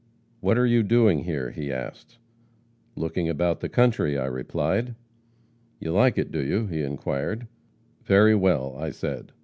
[0.39, 2.17] 'What are you doing here?' he asked.
[2.95, 4.95] 'Looking about the country,' I replied.
[5.79, 7.45] 'You like it, do you?' he inquired.
[8.05, 9.31] 'Very well,' I said.